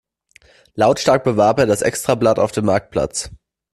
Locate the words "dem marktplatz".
2.51-3.29